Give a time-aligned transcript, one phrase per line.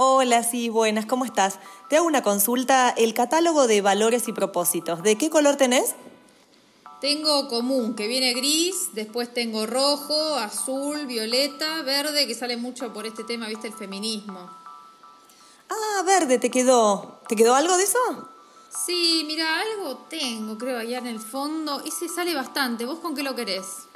[0.00, 1.58] Hola, sí, buenas, ¿cómo estás?
[1.88, 5.96] Te hago una consulta, el catálogo de valores y propósitos, ¿de qué color tenés?
[7.00, 13.06] Tengo común, que viene gris, después tengo rojo, azul, violeta, verde, que sale mucho por
[13.06, 14.48] este tema, viste, el feminismo.
[15.68, 17.18] Ah, verde, ¿te quedó?
[17.28, 17.98] ¿Te quedó algo de eso?
[18.70, 21.82] Sí, mira, algo tengo, creo, allá en el fondo.
[21.84, 22.84] Ese sale bastante.
[22.84, 23.87] ¿Vos con qué lo querés?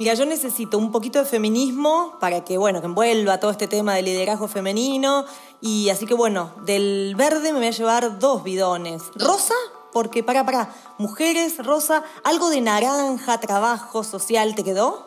[0.00, 3.94] Mira, yo necesito un poquito de feminismo para que, bueno, que envuelva todo este tema
[3.94, 5.26] del liderazgo femenino.
[5.60, 9.02] Y así que, bueno, del verde me voy a llevar dos bidones.
[9.14, 9.52] ¿Rosa?
[9.92, 15.06] Porque, para, para, mujeres, rosa, algo de naranja, trabajo social, ¿te quedó?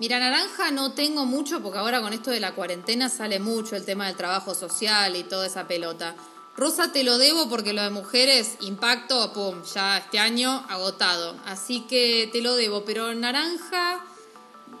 [0.00, 3.84] Mira, naranja no tengo mucho porque ahora con esto de la cuarentena sale mucho el
[3.84, 6.16] tema del trabajo social y toda esa pelota.
[6.58, 11.36] Rosa te lo debo porque lo de mujeres, impacto, pum, ya este año agotado.
[11.46, 14.00] Así que te lo debo, pero naranja,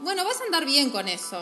[0.00, 1.40] bueno, vas a andar bien con eso.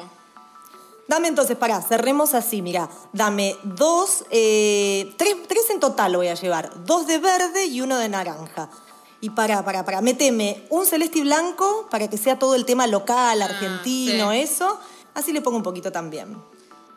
[1.09, 2.91] Dame entonces, pará, cerremos así, mira.
[3.15, 6.85] Dame dos, eh, tres, tres en total voy a llevar.
[6.85, 8.69] Dos de verde y uno de naranja.
[9.23, 12.87] Y para, para, para, meteme un celeste y blanco para que sea todo el tema
[12.87, 14.39] local, Ah, argentino, sí.
[14.39, 14.79] eso.
[15.15, 16.37] Así le pongo un poquito también.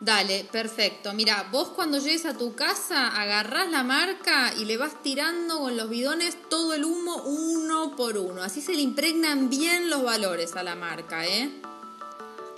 [0.00, 1.12] Dale, perfecto.
[1.12, 5.76] Mira, vos cuando llegues a tu casa agarrás la marca y le vas tirando con
[5.76, 8.42] los bidones todo el humo uno por uno.
[8.42, 11.52] Así se le impregnan bien los valores a la marca, ¿eh?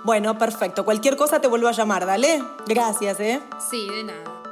[0.05, 0.85] Bueno, perfecto.
[0.85, 2.45] Cualquier cosa te vuelvo a llamar, dale.
[2.67, 3.43] Gracias, ¿eh?
[3.71, 4.43] Sí, de nada.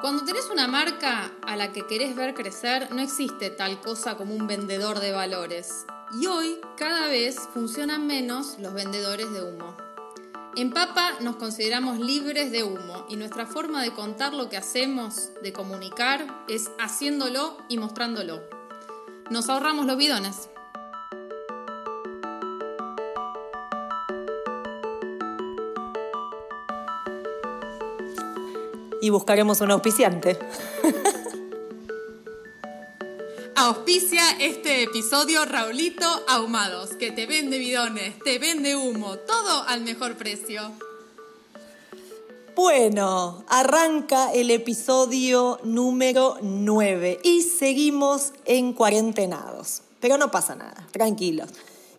[0.00, 4.34] Cuando tenés una marca a la que querés ver crecer, no existe tal cosa como
[4.34, 5.86] un vendedor de valores.
[6.12, 9.76] Y hoy cada vez funcionan menos los vendedores de humo.
[10.56, 15.30] En Papa nos consideramos libres de humo y nuestra forma de contar lo que hacemos,
[15.40, 18.42] de comunicar, es haciéndolo y mostrándolo.
[19.30, 20.50] Nos ahorramos los bidones.
[29.00, 30.40] Y buscaremos un auspiciante.
[33.62, 40.16] Auspicia este episodio Raulito Ahumados, que te vende bidones, te vende humo, todo al mejor
[40.16, 40.72] precio.
[42.56, 49.82] Bueno, arranca el episodio número 9 y seguimos en cuarentenados.
[50.00, 51.50] Pero no pasa nada, tranquilos.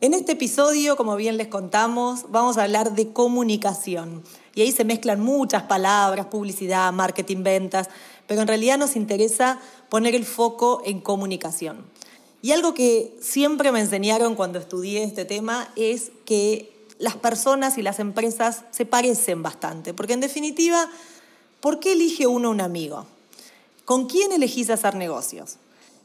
[0.03, 4.23] En este episodio, como bien les contamos, vamos a hablar de comunicación.
[4.55, 7.87] Y ahí se mezclan muchas palabras, publicidad, marketing, ventas,
[8.25, 11.85] pero en realidad nos interesa poner el foco en comunicación.
[12.41, 17.83] Y algo que siempre me enseñaron cuando estudié este tema es que las personas y
[17.83, 20.89] las empresas se parecen bastante, porque en definitiva,
[21.59, 23.05] ¿por qué elige uno un amigo?
[23.85, 25.57] ¿Con quién elegís hacer negocios?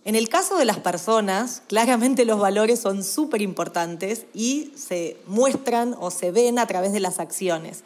[0.07, 5.97] En el caso de las personas, claramente los valores son súper importantes y se muestran
[5.99, 7.83] o se ven a través de las acciones.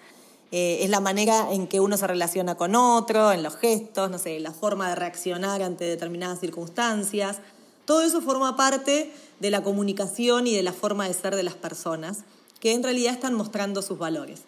[0.53, 4.19] Eh, es la manera en que uno se relaciona con otro, en los gestos, no
[4.19, 7.39] sé, la forma de reaccionar ante determinadas circunstancias.
[7.87, 11.55] Todo eso forma parte de la comunicación y de la forma de ser de las
[11.55, 12.19] personas,
[12.61, 14.43] que en realidad están mostrando sus valores.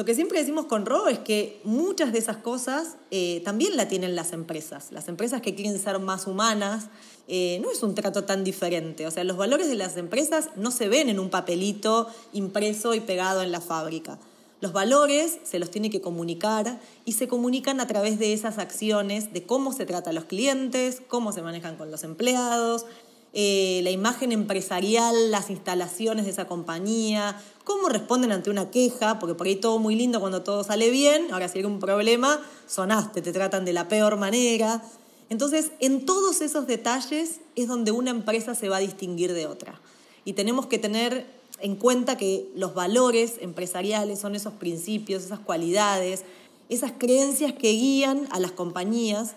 [0.00, 3.86] Lo que siempre decimos con Ro es que muchas de esas cosas eh, también la
[3.86, 4.92] tienen las empresas.
[4.92, 6.86] Las empresas que quieren ser más humanas,
[7.28, 9.06] eh, no es un trato tan diferente.
[9.06, 13.00] O sea, los valores de las empresas no se ven en un papelito impreso y
[13.00, 14.18] pegado en la fábrica.
[14.62, 19.34] Los valores se los tiene que comunicar y se comunican a través de esas acciones,
[19.34, 22.86] de cómo se trata a los clientes, cómo se manejan con los empleados,
[23.32, 29.34] eh, la imagen empresarial, las instalaciones de esa compañía, cómo responden ante una queja, porque
[29.34, 33.22] por ahí todo muy lindo cuando todo sale bien, ahora si hay un problema, sonaste,
[33.22, 34.82] te tratan de la peor manera.
[35.28, 39.80] Entonces, en todos esos detalles es donde una empresa se va a distinguir de otra.
[40.24, 41.26] Y tenemos que tener
[41.60, 46.24] en cuenta que los valores empresariales son esos principios, esas cualidades,
[46.68, 49.34] esas creencias que guían a las compañías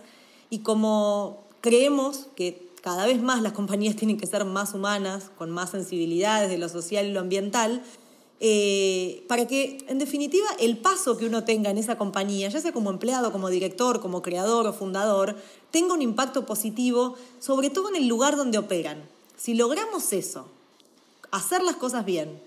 [0.49, 5.49] y como creemos que cada vez más las compañías tienen que ser más humanas, con
[5.49, 7.81] más sensibilidades de lo social y lo ambiental,
[8.41, 12.73] eh, para que, en definitiva, el paso que uno tenga en esa compañía, ya sea
[12.73, 15.37] como empleado, como director, como creador o fundador,
[15.71, 19.01] tenga un impacto positivo, sobre todo en el lugar donde operan.
[19.37, 20.45] Si logramos eso,
[21.31, 22.41] hacer las cosas bien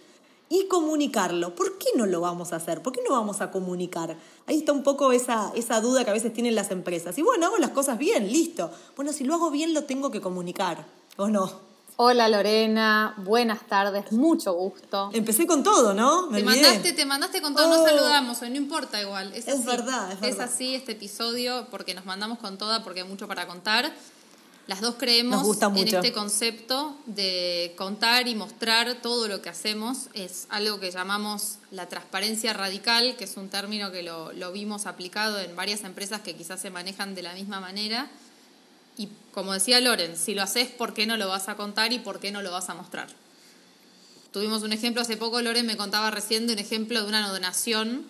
[0.49, 2.83] y comunicarlo, ¿por qué no lo vamos a hacer?
[2.83, 4.17] ¿Por qué no vamos a comunicar?
[4.47, 7.19] Ahí está un poco esa, esa duda que a veces tienen las empresas.
[7.19, 8.71] Y bueno, hago las cosas bien, listo.
[8.95, 11.67] Bueno, si lo hago bien, lo tengo que comunicar, ¿o no?
[11.99, 15.09] Hola Lorena, buenas tardes, mucho gusto.
[15.15, 16.27] Empecé con todo, ¿no?
[16.27, 16.63] Me Te olvidé.
[16.63, 17.87] mandaste, te mandaste con todo, no Oh.
[17.87, 19.33] saludamos, hoy no importa igual.
[19.33, 19.67] Es, Es así.
[19.67, 20.43] verdad, es verdad.
[20.45, 23.91] así este episodio porque nos mandamos con toda, porque hay mucho para contar.
[24.67, 30.09] Las dos creemos gusta en este concepto de contar y mostrar todo lo que hacemos.
[30.13, 34.87] Es algo que llamamos la transparencia radical, que es un término que lo, lo vimos
[34.87, 38.11] aplicado en varias empresas que quizás se manejan de la misma manera.
[38.99, 42.01] Y como decía Loren, si lo haces, ¿por qué no lo vas a contar y
[42.01, 43.09] por qué no lo vas a mostrar?
[44.33, 48.05] Tuvimos un ejemplo hace poco, Loren me contaba recién de un ejemplo de una donación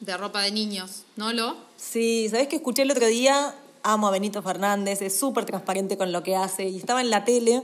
[0.00, 1.56] de ropa de niños, ¿no, Lo?
[1.76, 3.54] Sí, ¿sabés que escuché el otro día?
[3.84, 6.68] Amo a Benito Fernández, es súper transparente con lo que hace.
[6.68, 7.62] Y estaba en la tele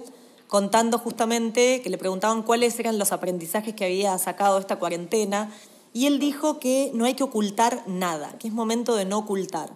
[0.49, 5.53] contando justamente que le preguntaban cuáles eran los aprendizajes que había sacado esta cuarentena.
[5.93, 9.71] Y él dijo que no hay que ocultar nada, que es momento de no ocultar.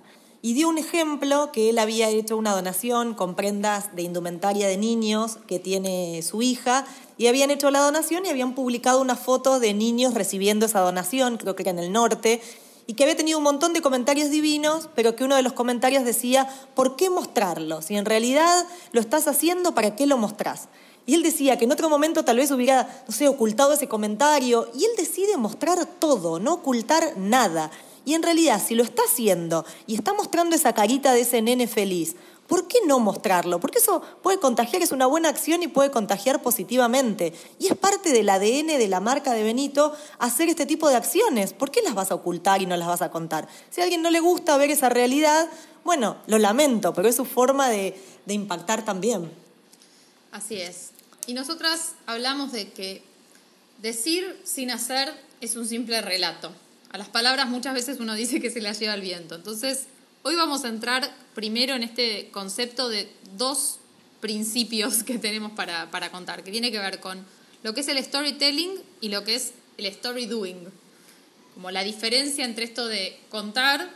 [0.44, 4.77] Y dio un ejemplo que él había hecho una donación con prendas de indumentaria de
[4.77, 6.85] niños que tiene su hija.
[7.17, 11.37] Y habían hecho la donación y habían publicado una foto de niños recibiendo esa donación,
[11.37, 12.43] creo que era en el norte,
[12.87, 16.05] y que había tenido un montón de comentarios divinos, pero que uno de los comentarios
[16.05, 17.82] decía, ¿por qué mostrarlo?
[17.82, 20.69] Si en realidad lo estás haciendo, ¿para qué lo mostrás?
[21.06, 24.69] Y él decía que en otro momento tal vez hubiera, no sé, ocultado ese comentario,
[24.75, 27.70] y él decide mostrar todo, no ocultar nada.
[28.05, 31.69] Y en realidad, si lo está haciendo y está mostrando esa carita de ese nene
[31.69, 32.17] feliz,
[32.47, 33.61] ¿por qué no mostrarlo?
[33.61, 37.33] Porque eso puede contagiar, es una buena acción y puede contagiar positivamente.
[37.59, 41.53] Y es parte del ADN de la marca de Benito hacer este tipo de acciones.
[41.53, 43.49] ¿Por qué las vas a ocultar y no las vas a contar?
[43.71, 45.49] Si a alguien no le gusta ver esa realidad,
[45.85, 49.31] bueno, lo lamento, pero es su forma de, impactar también.
[50.31, 50.91] Así es.
[51.27, 53.03] Y nosotras hablamos de que
[53.81, 56.53] decir sin hacer es un simple relato.
[56.91, 59.35] A las palabras muchas veces uno dice que se las lleva el viento.
[59.35, 59.87] Entonces,
[60.22, 63.78] hoy vamos a entrar primero en este concepto de dos
[64.20, 67.24] principios que tenemos para, para contar, que tiene que ver con
[67.62, 70.58] lo que es el storytelling y lo que es el story doing.
[71.54, 73.90] Como la diferencia entre esto de contar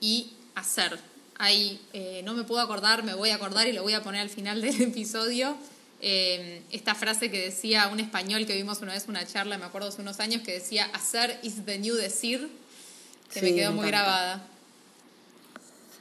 [0.00, 0.98] y hacer.
[1.38, 4.22] Ahí eh, no me puedo acordar, me voy a acordar y lo voy a poner
[4.22, 5.56] al final del episodio.
[6.00, 9.88] Eh, esta frase que decía un español que vimos una vez una charla, me acuerdo
[9.88, 12.48] hace unos años, que decía hacer is the new decir,
[13.32, 14.04] que me Sí, quedó me muy encanta.
[14.04, 14.48] grabada.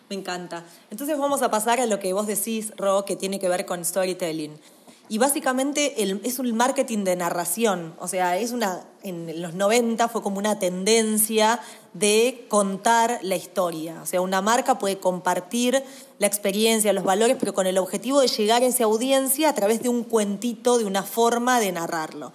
[0.09, 0.63] Me encanta.
[0.91, 3.83] Entonces vamos a pasar a lo que vos decís, Ro, que tiene que ver con
[3.83, 4.59] storytelling.
[5.07, 5.93] Y básicamente
[6.23, 7.93] es un marketing de narración.
[7.99, 11.59] O sea, es una, en los 90 fue como una tendencia
[11.93, 14.01] de contar la historia.
[14.01, 15.83] O sea, una marca puede compartir
[16.17, 19.83] la experiencia, los valores, pero con el objetivo de llegar a esa audiencia a través
[19.83, 22.33] de un cuentito, de una forma de narrarlo.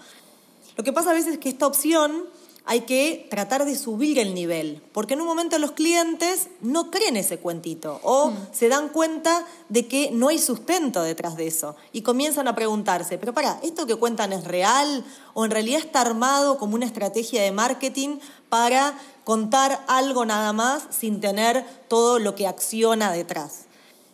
[0.77, 2.27] Lo que pasa a veces es que esta opción
[2.65, 7.17] hay que tratar de subir el nivel, porque en un momento los clientes no creen
[7.17, 12.03] ese cuentito o se dan cuenta de que no hay sustento detrás de eso y
[12.03, 15.05] comienzan a preguntarse, pero para, ¿esto que cuentan es real
[15.35, 18.19] o en realidad está armado como una estrategia de marketing
[18.49, 23.70] para contar algo nada más sin tener todo lo que acciona detrás?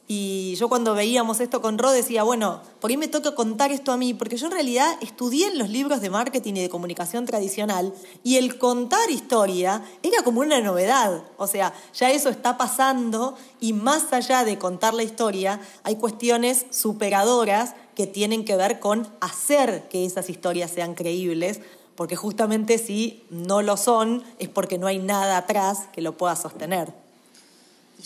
[0.08, 3.90] Y yo cuando veíamos esto con Ro decía, bueno, por ahí me toca contar esto
[3.90, 7.26] a mí, porque yo en realidad estudié en los libros de marketing y de comunicación
[7.26, 7.92] tradicional
[8.22, 11.24] y el contar historia era como una novedad.
[11.38, 16.66] O sea, ya eso está pasando y más allá de contar la historia, hay cuestiones
[16.70, 21.60] superadoras que tienen que ver con hacer que esas historias sean creíbles,
[21.96, 26.36] porque justamente si no lo son es porque no hay nada atrás que lo pueda
[26.36, 27.05] sostener.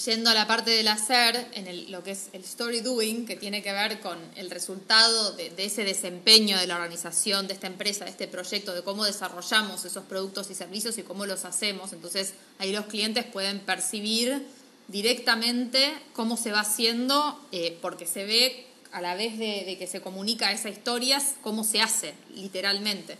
[0.04, 3.62] Yendo a la parte del hacer, en lo que es el story doing, que tiene
[3.62, 8.04] que ver con el resultado de, de ese desempeño de la organización, de esta empresa,
[8.04, 11.92] de este proyecto, de cómo desarrollamos esos productos y servicios y cómo los hacemos.
[11.92, 14.46] Entonces, ahí los clientes pueden percibir
[14.88, 19.86] directamente cómo se va haciendo, eh, porque se ve a la vez de, de que
[19.86, 23.18] se comunica esa historia, cómo se hace, literalmente.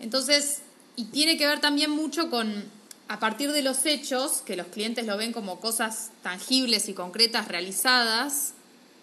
[0.00, 0.58] Entonces,
[0.96, 2.75] y tiene que ver también mucho con,
[3.08, 7.48] a partir de los hechos, que los clientes lo ven como cosas tangibles y concretas
[7.48, 8.54] realizadas,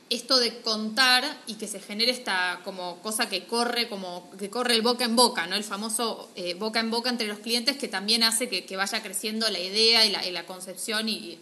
[0.09, 4.75] esto de contar y que se genere esta como cosa que corre, como que corre
[4.75, 5.55] el boca en boca, ¿no?
[5.55, 9.49] El famoso eh, boca en boca entre los clientes que también hace que, vaya creciendo
[9.49, 11.39] la idea y la, concepción y,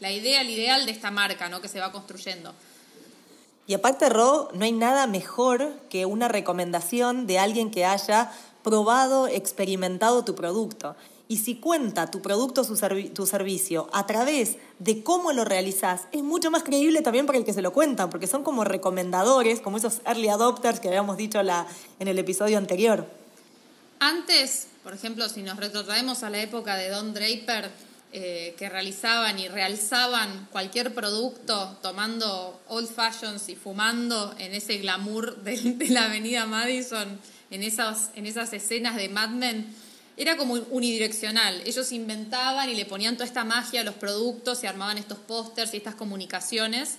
[0.00, 1.60] la idea, el ideal de esta marca, ¿no?
[1.60, 2.54] Que se va construyendo.
[3.66, 8.32] Y aparte, Ro, no hay nada mejor que una recomendación de alguien que haya
[8.62, 10.96] probado, experimentado tu producto.
[11.26, 16.22] Y si cuenta tu producto o tu servicio a través de cómo lo realizás, es
[16.22, 19.78] mucho más creíble también para el que se lo cuenta, porque son como recomendadores, como
[19.78, 23.08] esos early adopters que habíamos dicho en el episodio anterior.
[24.00, 27.70] Antes, por ejemplo, si nos retrotraemos a la época de Don Draper,
[28.16, 35.42] eh, que realizaban y realzaban cualquier producto tomando old fashions y fumando en ese glamour
[35.42, 37.18] de, de la avenida Madison,
[37.50, 39.66] en esas, en esas escenas de Mad Men,
[40.16, 41.62] era como unidireccional.
[41.66, 45.74] Ellos inventaban y le ponían toda esta magia a los productos y armaban estos pósters
[45.74, 46.98] y estas comunicaciones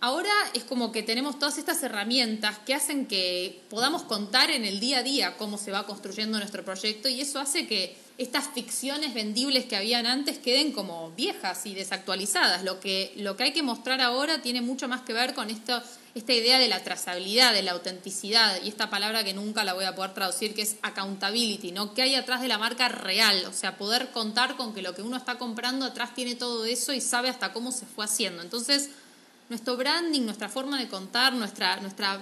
[0.00, 4.80] ahora es como que tenemos todas estas herramientas que hacen que podamos contar en el
[4.80, 9.14] día a día cómo se va construyendo nuestro proyecto y eso hace que estas ficciones
[9.14, 12.64] vendibles que habían antes queden como viejas y desactualizadas.
[12.64, 15.80] Lo que, lo que hay que mostrar ahora tiene mucho más que ver con esto,
[16.16, 19.84] esta idea de la trazabilidad, de la autenticidad y esta palabra que nunca la voy
[19.84, 21.94] a poder traducir que es accountability, ¿no?
[21.94, 23.46] ¿Qué hay atrás de la marca real?
[23.46, 26.92] O sea, poder contar con que lo que uno está comprando atrás tiene todo eso
[26.92, 28.42] y sabe hasta cómo se fue haciendo.
[28.42, 28.90] Entonces,
[29.48, 32.20] nuestro branding, nuestra forma de contar, nuestra, nuestra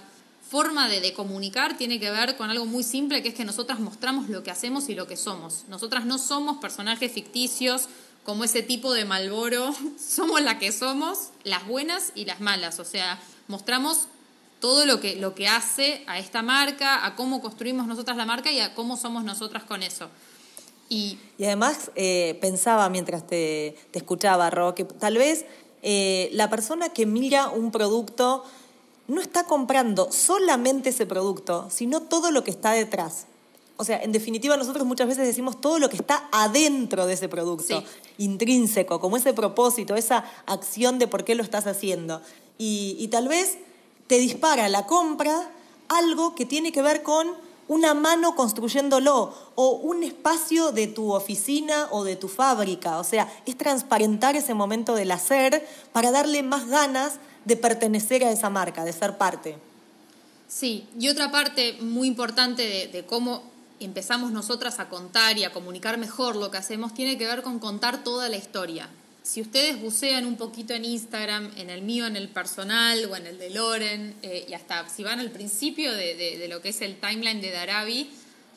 [0.49, 4.29] forma de, comunicar tiene que ver con algo muy simple, que es que nosotras mostramos
[4.29, 5.65] lo que hacemos y lo que somos.
[5.69, 7.89] Nosotras no somos personajes ficticios
[8.25, 12.79] como ese tipo de Malboro, somos la que somos, las buenas y las malas.
[12.79, 14.09] O sea, mostramos
[14.61, 18.51] todo lo que, lo que hace a esta marca, a cómo construimos nosotras la marca
[18.51, 20.09] y a cómo somos nosotras con eso.
[20.89, 25.45] Y, además eh, pensaba mientras te, escuchaba, Ro, que tal vez
[25.83, 28.45] eh, la persona que mira un producto
[29.09, 33.27] no está comprando solamente ese producto, sino todo lo que está detrás.
[33.79, 37.29] O sea, en definitiva, nosotros muchas veces decimos todo lo que está adentro de ese
[37.29, 37.83] producto,
[38.17, 42.23] intrínseco, como ese propósito, esa acción de por qué lo estás haciendo.
[42.59, 43.59] Y, y tal vez
[44.07, 45.51] te dispara la compra
[45.89, 47.29] algo que tiene que ver con
[47.69, 52.99] una mano construyéndolo o un espacio de tu oficina o de tu fábrica.
[52.99, 58.33] O sea, es transparentar ese momento del hacer para darle más ganas de pertenecer a
[58.33, 59.57] esa marca, de ser parte.
[60.49, 63.43] Sí, y otra parte muy importante de, cómo
[63.81, 67.59] empezamos nosotras a contar y a comunicar mejor lo que hacemos tiene que ver con
[67.59, 68.89] contar toda la historia.
[69.23, 73.27] Si ustedes bucean un poquito en Instagram, en el mío, en el personal o en
[73.27, 76.81] el de Loren, eh, y hasta si van al principio de, de, lo que es
[76.81, 78.09] el timeline de Darabi,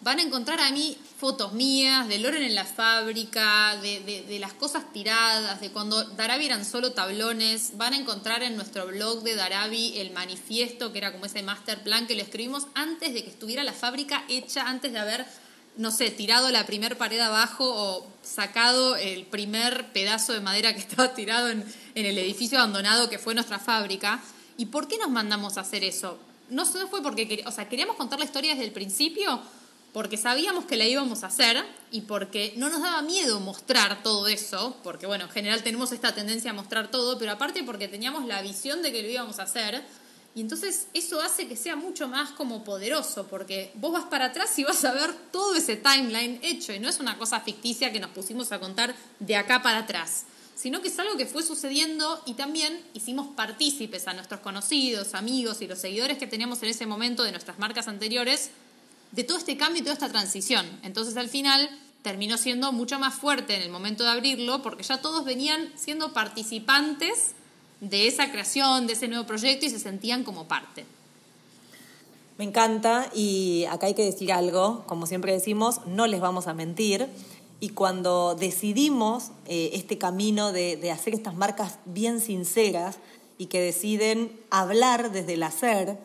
[0.01, 4.91] van a encontrar a mí fotos mías, de Loren en la fábrica, de, las cosas
[4.93, 7.77] tiradas, de cuando Darabi eran solo tablones.
[7.77, 11.83] Van a encontrar en nuestro blog de Darabi el manifiesto, que era como ese master
[11.83, 15.25] plan que lo escribimos antes de que estuviera la fábrica hecha, antes de haber,
[15.75, 20.79] no sé, tirado la primer pared abajo o sacado el primer pedazo de madera que
[20.87, 21.65] estaba tirado en,
[21.95, 24.21] el edificio abandonado que fue nuestra fábrica.
[24.55, 26.17] ¿Y por qué nos mandamos a hacer eso?
[26.49, 29.39] No fue porque, o sea, queríamos contar la historia desde el principio,
[29.93, 34.27] porque sabíamos que la íbamos a hacer y porque no nos daba miedo mostrar todo
[34.27, 38.25] eso, porque bueno, en general tenemos esta tendencia a mostrar todo, pero aparte porque teníamos
[38.25, 39.83] la visión de que lo íbamos a hacer,
[40.35, 44.57] y entonces eso hace que sea mucho más como poderoso, porque vos vas para atrás
[44.59, 47.99] y vas a ver todo ese timeline hecho, y no es una cosa ficticia que
[47.99, 52.21] nos pusimos a contar de acá para atrás, sino que es algo que fue sucediendo
[52.27, 56.85] y también hicimos partícipes a nuestros conocidos, amigos y los seguidores que teníamos en ese
[56.85, 58.51] momento de nuestras marcas anteriores,
[59.11, 60.65] de todo este cambio y toda esta transición.
[60.83, 61.69] Entonces al final
[62.01, 66.13] terminó siendo mucho más fuerte en el momento de abrirlo porque ya todos venían siendo
[66.13, 67.33] participantes
[67.81, 70.85] de esa creación, de ese nuevo proyecto y se sentían como parte.
[72.37, 76.53] Me encanta y acá hay que decir algo, como siempre decimos, no les vamos a
[76.53, 77.07] mentir.
[77.59, 82.97] Y cuando decidimos eh, este camino de, de hacer estas marcas bien sinceras
[83.37, 85.97] y que deciden hablar desde el hacer,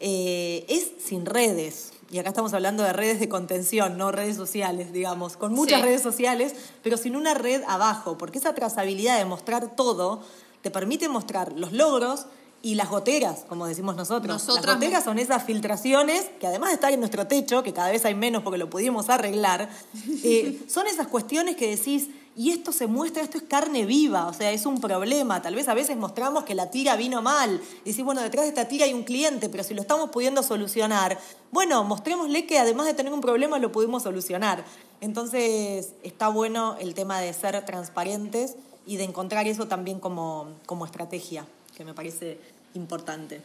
[0.00, 1.92] eh, es sin redes.
[2.10, 6.02] Y acá estamos hablando de redes de contención, no redes sociales, digamos, con muchas redes
[6.02, 10.20] sociales, pero sin una red abajo, porque esa trazabilidad de mostrar todo
[10.62, 12.26] te permite mostrar los logros
[12.62, 14.46] y las goteras, como decimos nosotros.
[14.46, 18.04] las goteras son esas filtraciones que además de estar en nuestro techo, que cada vez
[18.04, 19.70] hay menos porque lo pudimos arreglar,
[20.24, 24.32] eh, son esas cuestiones que decís, y esto se muestra, esto es carne viva, o
[24.32, 25.42] sea, es un problema.
[25.42, 27.60] Tal vez a veces mostramos que la tira vino mal.
[27.84, 30.42] Y decís, bueno, detrás de esta tira hay un cliente, pero si lo estamos pudiendo
[30.42, 31.18] solucionar,
[31.50, 34.64] bueno, mostrémosle que además de tener un problema lo pudimos solucionar.
[35.00, 38.54] Entonces, está bueno el tema de ser transparentes
[38.86, 41.46] y de encontrar eso también como, como estrategia,
[41.80, 42.38] que me parece
[42.74, 43.40] importante.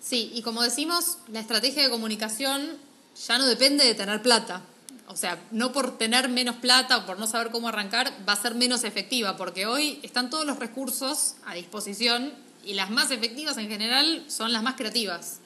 [0.00, 2.78] Sí, y como decimos, la estrategia de comunicación
[3.26, 4.62] ya no depende de tener plata
[5.08, 8.36] o sea, no por tener menos plata o por no saber cómo arrancar, va a
[8.36, 12.32] ser menos efectiva, porque hoy están todos los recursos a disposición
[12.64, 15.40] y las más efectivas en general son las más creativas.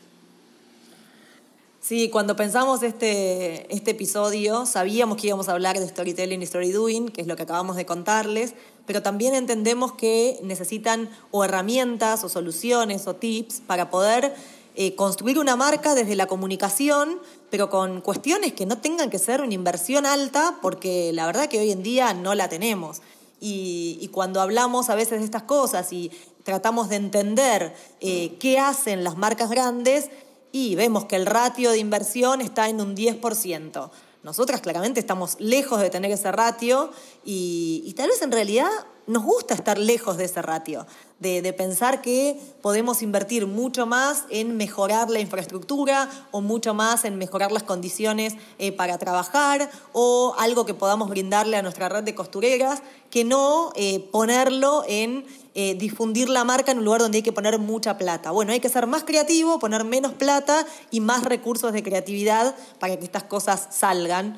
[1.86, 6.72] Sí, cuando pensamos este, este episodio sabíamos que íbamos a hablar de storytelling y story
[6.72, 8.54] doing, que es lo que acabamos de contarles,
[8.86, 14.34] pero también entendemos que necesitan o herramientas o soluciones o tips para poder
[14.76, 17.18] eh, construir una marca desde la comunicación,
[17.50, 21.60] pero con cuestiones que no tengan que ser una inversión alta, porque la verdad que
[21.60, 23.02] hoy en día no la tenemos.
[23.40, 26.10] Y, cuando hablamos a veces de estas cosas y
[26.44, 30.08] tratamos de entender eh, qué hacen las marcas grandes,
[30.54, 33.90] y vemos que el ratio de inversión está en un 10%.
[34.22, 36.92] Nosotras claramente estamos lejos de tener ese ratio
[37.24, 38.70] y, y tal vez en realidad
[39.06, 40.86] nos gusta estar lejos de ese ratio,
[41.18, 47.16] de, pensar que podemos invertir mucho más en mejorar la infraestructura o mucho más en
[47.16, 52.14] mejorar las condiciones eh, para trabajar o algo que podamos brindarle a nuestra red de
[52.14, 57.22] costureras, que no eh, ponerlo en eh, difundir la marca en un lugar donde hay
[57.22, 58.30] que poner mucha plata.
[58.32, 62.96] Bueno, hay que ser más creativo, poner menos plata y más recursos de creatividad para
[62.98, 64.36] que estas cosas salgan.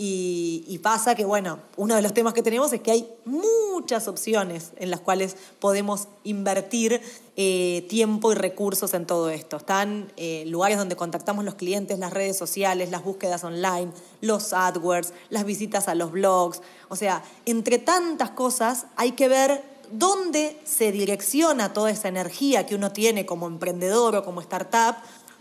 [0.00, 4.70] Y, pasa que, bueno, uno de los temas que tenemos es que hay muchas opciones
[4.76, 7.02] en las cuales podemos invertir
[7.36, 9.56] eh, tiempo y recursos en todo esto.
[9.56, 13.90] Están eh, lugares donde contactamos los clientes, las redes sociales, las búsquedas online,
[14.20, 16.62] los AdWords, las visitas a los blogs.
[16.88, 22.76] O sea, entre tantas cosas hay que ver dónde se direcciona toda esa energía que
[22.76, 24.94] uno tiene como emprendedor o como startup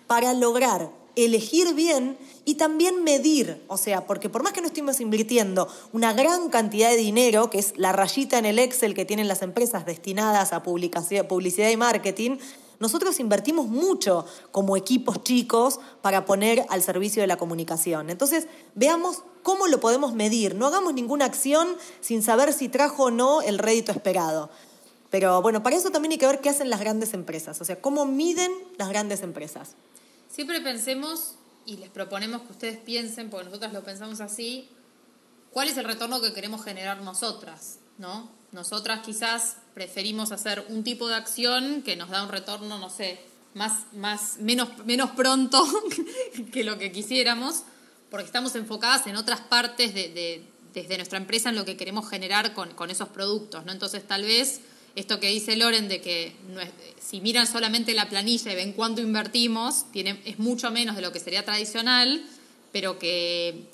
[0.08, 5.02] para lograr elegir bien y también medir, o sea, porque por más que no estemos
[5.02, 9.28] invirtiendo una gran cantidad de dinero, que es la rayita en el Excel que tienen
[9.28, 12.38] las empresas destinadas a publicidad y marketing,
[12.80, 18.10] nosotros invertimos mucho como equipos chicos para poner al servicio de la comunicación.
[18.12, 20.54] Entonces, veamos cómo lo podemos medir.
[20.56, 21.68] No hagamos ninguna acción
[22.02, 24.52] sin saber si trajo o no el rédito esperado.
[25.10, 27.82] Pero bueno, para eso también hay que ver qué hacen las grandes empresas, o sea,
[27.82, 29.70] cómo miden las grandes empresas.
[30.38, 31.34] Siempre pensemos
[31.66, 34.70] y les proponemos que ustedes piensen, porque nosotras lo pensamos así,
[35.50, 38.30] cuál es el retorno que queremos generar nosotras, ¿no?
[38.52, 43.20] Nosotras quizás preferimos hacer un tipo de acción que nos da un retorno, no sé,
[43.56, 45.66] más, más, menos, menos pronto
[46.54, 47.64] que lo que quisiéramos,
[48.12, 52.54] porque estamos enfocadas en otras partes de, desde nuestra empresa en lo que queremos generar
[52.54, 53.72] con, con esos productos, ¿no?
[53.72, 54.62] Entonces tal vez
[54.98, 56.34] esto que dice Loren de que
[57.00, 61.20] si miran solamente la planilla y ven cuánto invertimos, es mucho menos de lo que
[61.20, 62.26] sería tradicional,
[62.72, 63.68] pero que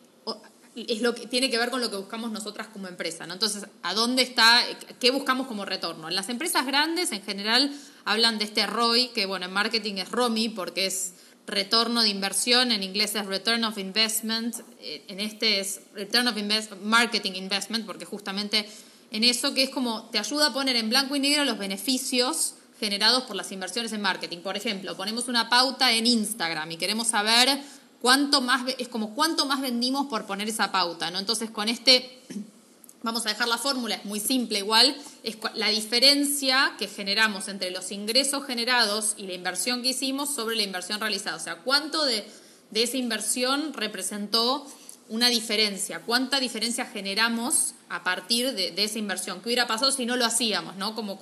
[0.75, 3.33] es lo que tiene que ver con lo que buscamos nosotras como empresa, ¿no?
[3.33, 4.63] Entonces, ¿a dónde está,
[4.99, 6.09] qué buscamos como retorno?
[6.09, 7.71] Las empresas grandes, en general,
[8.03, 11.13] hablan de este ROI, que bueno, en marketing es ROMI, porque es
[11.47, 16.37] retorno de inversión, en inglés es Return of Investment, eh, en este es Return of
[16.37, 18.67] Invest Marketing Investment, porque justamente
[19.13, 22.55] en eso que es como te ayuda a poner en blanco y negro los beneficios
[22.79, 24.39] generados por las inversiones en marketing.
[24.39, 27.61] Por ejemplo, ponemos una pauta en Instagram y queremos saber
[28.01, 31.19] cuánto más, es como cuánto más vendimos por poner esa pauta, ¿no?
[31.19, 32.21] Entonces con este,
[33.03, 37.69] vamos a dejar la fórmula, es muy simple igual, es la diferencia que generamos entre
[37.69, 41.37] los ingresos generados y la inversión que hicimos sobre la inversión realizada.
[41.37, 42.27] O sea, cuánto de,
[42.71, 44.65] de esa inversión representó
[45.09, 50.15] una diferencia, cuánta diferencia generamos a partir de, esa inversión, qué hubiera pasado si no
[50.15, 50.95] lo hacíamos, ¿no?
[50.95, 51.19] Como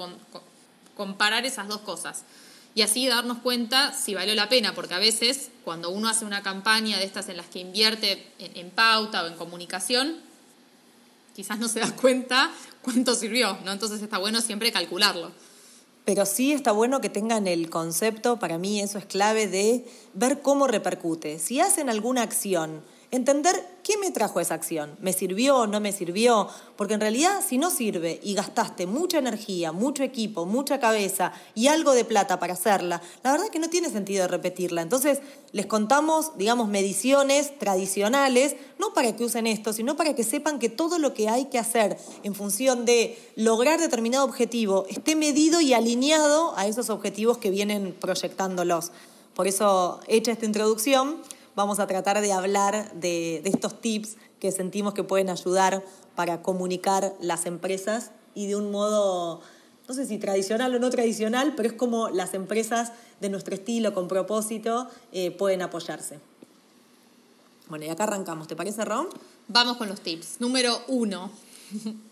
[0.96, 2.24] comparar esas dos cosas.
[2.74, 6.42] Y así darnos cuenta si valió la pena, porque a veces cuando uno hace una
[6.42, 10.18] campaña de estas en las que invierte en, pauta o en comunicación,
[11.36, 13.74] quizás no se da cuenta cuánto sirvió, ¿no?
[13.74, 15.32] Entonces está bueno siempre calcularlo.
[16.06, 20.42] Pero sí está bueno que tengan el concepto, para mí eso es clave, de ver
[20.42, 21.40] cómo repercute.
[21.40, 26.48] Si hacen alguna acción entender qué me trajo esa acción, me sirvió, no me sirvió,
[26.78, 31.68] porque en realidad si no sirve y gastaste mucha energía, mucho equipo, mucha cabeza y
[31.68, 34.82] algo de plata para hacerla, la verdad es que no tiene sentido repetirla.
[34.82, 35.20] Entonces
[35.52, 40.70] les contamos, digamos, mediciones tradicionales, no para que usen esto, sino para que sepan que
[40.70, 45.74] todo lo que hay que hacer en función de lograr determinado objetivo esté medido y
[45.74, 48.92] alineado a esos objetivos que vienen proyectándolos.
[49.34, 51.22] Por eso, hecha esta introducción,
[51.56, 55.84] vamos a tratar de hablar de, estos tips que sentimos que pueden ayudar
[56.16, 59.42] para comunicar las empresas y de un modo,
[59.88, 63.94] no sé si tradicional o no tradicional, pero es como las empresas de nuestro estilo,
[63.94, 66.20] con propósito, eh, pueden apoyarse.
[67.70, 69.08] Bueno, y acá arrancamos, ¿te parece, Ron?
[69.48, 70.42] Vamos con los tips.
[70.42, 71.32] Número uno.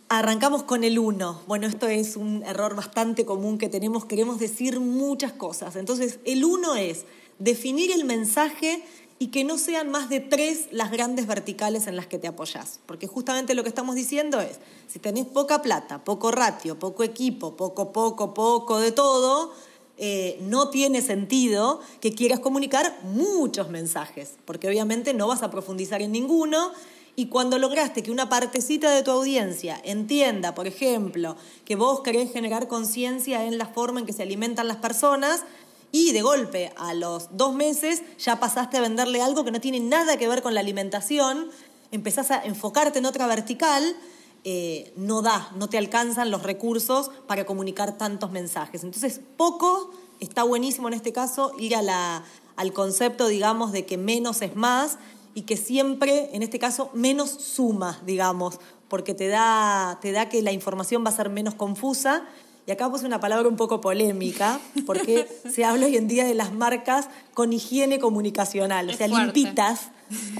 [0.09, 1.41] Arrancamos con el uno.
[1.47, 4.05] Bueno, esto es un error bastante común que tenemos.
[4.05, 5.75] Queremos decir muchas cosas.
[5.75, 7.05] Entonces, el uno es
[7.39, 8.83] definir el mensaje
[9.21, 12.79] y que no sean más de tres las grandes verticales en las que te apoyas.
[12.85, 17.57] Porque justamente lo que estamos diciendo es, si tenés poca plata, poco ratio, poco equipo,
[17.57, 19.51] poco, poco, poco de todo,
[19.97, 26.01] eh, no tiene sentido que quieras comunicar muchos mensajes, porque obviamente no vas a profundizar
[26.01, 26.71] en ninguno.
[27.17, 32.31] Y cuando lograste que una partecita de tu audiencia entienda, por ejemplo, que vos querés
[32.31, 35.43] generar conciencia en la forma en que se alimentan las personas,
[35.91, 39.79] y de golpe a los dos meses ya pasaste a venderle algo que no tiene
[39.79, 41.49] nada que ver con la alimentación,
[41.91, 43.95] empezás a enfocarte en otra vertical,
[44.43, 48.83] eh, no da, no te alcanzan los recursos para comunicar tantos mensajes.
[48.83, 52.23] Entonces, poco está buenísimo en este caso ir a
[52.55, 54.97] al concepto, digamos, de que menos es más
[55.33, 60.41] y que siempre, en este caso, menos suma, digamos, porque te da, te da que
[60.41, 62.27] la información va a ser menos confusa.
[62.69, 66.35] Y acá puse una palabra un poco polémica, porque se habla hoy en día de
[66.35, 69.89] las marcas con higiene comunicacional, o sea, limpitas.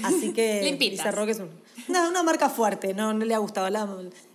[0.04, 0.98] Así que limpitas.
[0.98, 1.50] dice Roque es un,
[1.88, 3.88] no, una marca fuerte, no, no le ha gustado la,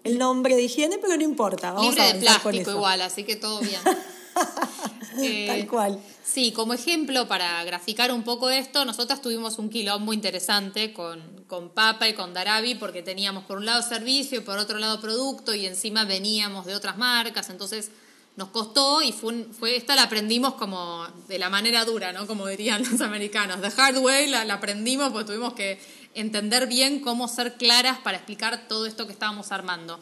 [0.04, 1.72] el nombre de higiene, pero no importa.
[1.72, 2.78] Vamos Libre a de avanzar con plástico eso.
[2.80, 3.80] igual, así que todo bien.
[5.18, 6.00] Eh, Tal cual.
[6.26, 11.70] Sí, como ejemplo, para graficar un poco esto, nosotras tuvimos un quilombo interesante con, con
[11.70, 15.54] Papa y con Darabi, porque teníamos por un lado servicio y por otro lado producto,
[15.56, 17.92] y encima veníamos de otras marcas, entonces
[18.36, 22.28] nos costó y fue, un- fue esta la aprendimos como de la manera dura, ¿no?
[22.28, 23.62] Como dirían los americanos.
[23.62, 25.80] The hard way la, la aprendimos porque tuvimos que
[26.14, 29.98] entender bien cómo ser claras para explicar todo esto que estábamos armando.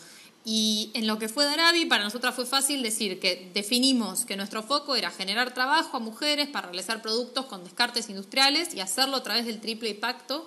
[0.46, 4.62] Y en lo que fue Darabi, para nosotras fue fácil decir que definimos que nuestro
[4.62, 9.24] foco era generar trabajo a mujeres para realizar productos con descartes industriales y hacerlo a
[9.24, 10.46] través del triple impacto.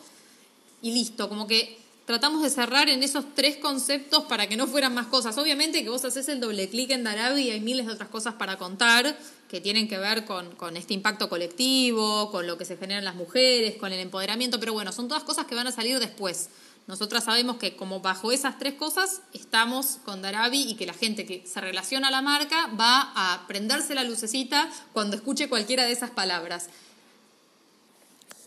[0.83, 4.93] Y listo, como que tratamos de cerrar en esos tres conceptos para que no fueran
[4.93, 5.39] más cosas.
[5.39, 8.35] Obviamente que vos haces el doble clic en Darabi y hay miles de otras cosas
[8.35, 12.77] para contar que tienen que ver con, con este impacto colectivo, con lo que se
[12.77, 15.99] generan las mujeres, con el empoderamiento, pero bueno, son todas cosas que van a salir
[15.99, 16.51] después.
[16.87, 21.27] Nosotras sabemos que como bajo esas tres cosas estamos con Darabi y que la gente
[21.27, 25.93] que se relaciona a la marca va a prenderse la lucecita cuando escuche cualquiera de
[25.93, 26.69] esas palabras.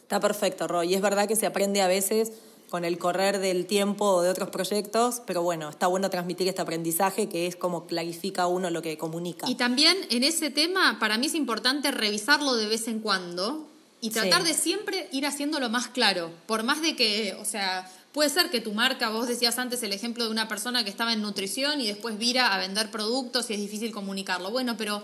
[0.01, 0.91] Está perfecto, Roy.
[0.91, 2.31] Y es verdad que se aprende a veces
[2.69, 6.61] con el correr del tiempo o de otros proyectos, pero bueno, está bueno transmitir este
[6.61, 9.49] aprendizaje que es como clarifica uno lo que comunica.
[9.49, 13.67] Y también en ese tema, para mí es importante revisarlo de vez en cuando
[14.01, 14.47] y tratar Sí.
[14.47, 16.31] de siempre ir haciéndolo más claro.
[16.45, 19.93] Por más de que, o sea, puede ser que tu marca, vos decías antes el
[19.93, 23.53] ejemplo de una persona que estaba en nutrición y después vira a vender productos y
[23.53, 24.51] es difícil comunicarlo.
[24.51, 25.03] Bueno, pero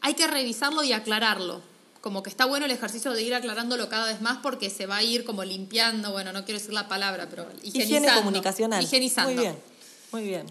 [0.00, 1.60] hay que revisarlo y aclararlo.
[2.00, 4.96] Como que está bueno el ejercicio de ir aclarándolo cada vez más porque se va
[4.96, 7.84] a ir como limpiando, bueno, no quiero decir la palabra, pero higienizando.
[7.84, 8.82] Higiene comunicacional.
[8.82, 9.32] Higienizando.
[9.32, 9.56] Muy bien,
[10.10, 10.46] muy bien.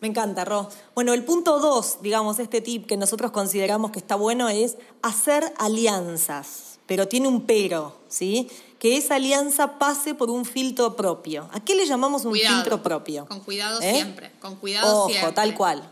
[0.00, 0.68] Me encanta, Ro.
[0.94, 5.52] Bueno, el punto dos, digamos, este tip que nosotros consideramos que está bueno es hacer
[5.58, 8.48] alianzas, pero tiene un pero, ¿sí?
[8.78, 11.48] Que esa alianza pase por un filtro propio.
[11.52, 12.54] ¿A qué le llamamos un Cuidado.
[12.56, 13.26] filtro propio?
[13.26, 13.92] Con cuidado ¿Eh?
[13.94, 14.30] siempre.
[14.40, 15.32] Con cuidado Ojo, siempre.
[15.32, 15.90] tal cual.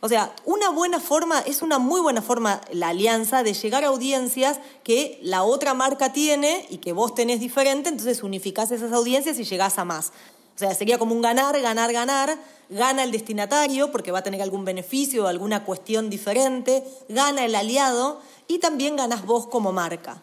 [0.00, 3.88] O sea, una buena forma, es una muy buena forma la alianza de llegar a
[3.88, 9.38] audiencias que la otra marca tiene y que vos tenés diferente, entonces unificás esas audiencias
[9.38, 10.12] y llegás a más.
[10.56, 12.38] O sea, sería como un ganar, ganar, ganar.
[12.70, 16.82] Gana el destinatario porque va a tener algún beneficio o alguna cuestión diferente.
[17.10, 20.22] Gana el aliado y también ganás vos como marca.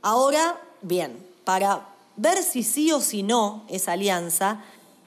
[0.00, 4.62] Ahora, bien, para ver si sí o si no esa alianza,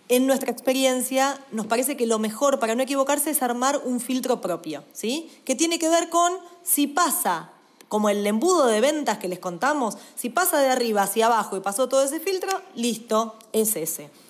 [0.09, 4.41] en nuestra experiencia nos parece que lo mejor para no equivocarse es armar un filtro
[4.41, 5.31] propio, ¿sí?
[5.45, 6.33] Que tiene que ver con
[6.63, 7.49] si pasa,
[7.87, 11.61] como el embudo de ventas que les contamos, si pasa de arriba hacia abajo y
[11.61, 14.24] pasó todo ese filtro, listo, es ese.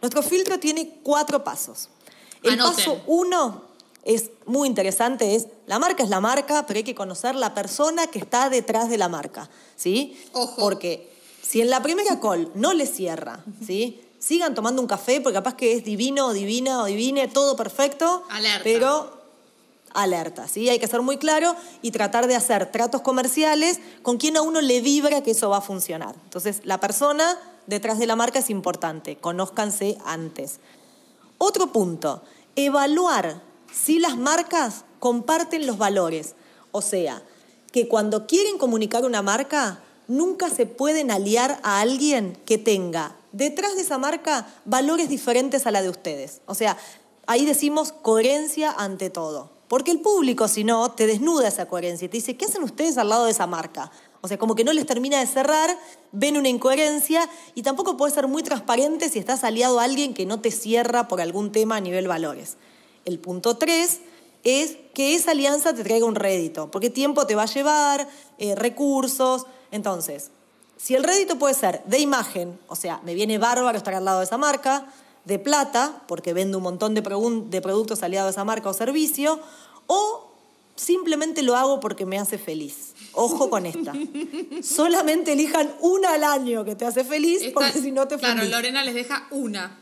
[0.00, 1.88] Nuestro filtro tiene cuatro pasos.
[2.42, 2.76] El Anoten.
[2.76, 3.62] paso uno
[4.04, 8.06] es muy interesante, es la marca es la marca, pero hay que conocer la persona
[8.06, 10.18] que está detrás de la marca, ¿sí?
[10.32, 10.56] Ojo.
[10.56, 11.10] Porque
[11.42, 14.00] si en la primera call no le cierra, ¿sí?
[14.18, 18.22] Sigan tomando un café porque capaz que es divino o divina o divine, todo perfecto,
[18.30, 18.64] Alerta.
[18.64, 19.20] pero
[19.92, 20.68] alerta, ¿sí?
[20.68, 24.60] Hay que ser muy claro y tratar de hacer tratos comerciales con quien a uno
[24.60, 26.14] le vibra que eso va a funcionar.
[26.24, 27.36] Entonces, la persona
[27.70, 30.60] detrás de la marca es importante, conózcanse antes.
[31.38, 32.22] Otro punto,
[32.56, 33.40] evaluar
[33.72, 36.34] si las marcas comparten los valores.
[36.72, 37.22] O sea,
[37.72, 43.76] que cuando quieren comunicar una marca, nunca se pueden aliar a alguien que tenga detrás
[43.76, 46.42] de esa marca valores diferentes a la de ustedes.
[46.46, 46.76] O sea,
[47.26, 49.50] ahí decimos coherencia ante todo.
[49.68, 52.98] Porque el público, si no, te desnuda esa coherencia y te dice, ¿qué hacen ustedes
[52.98, 53.92] al lado de esa marca?
[54.22, 55.76] O sea, como que no les termina de cerrar,
[56.12, 60.26] ven una incoherencia y tampoco puedes ser muy transparente si estás aliado a alguien que
[60.26, 62.56] no te cierra por algún tema a nivel valores.
[63.04, 64.00] El punto tres
[64.44, 68.54] es que esa alianza te traiga un rédito, porque tiempo te va a llevar, eh,
[68.54, 69.46] recursos.
[69.70, 70.30] Entonces,
[70.76, 74.20] si el rédito puede ser de imagen, o sea, me viene bárbaro estar al lado
[74.20, 74.86] de esa marca,
[75.24, 79.40] de plata, porque vendo un montón de, de productos aliados a esa marca o servicio,
[79.86, 80.30] o
[80.76, 82.94] simplemente lo hago porque me hace feliz.
[83.14, 83.92] Ojo con esta.
[84.62, 88.34] Solamente elijan una al año que te hace feliz, Esta- porque si no te Claro,
[88.38, 88.50] fundís.
[88.50, 89.78] Lorena les deja una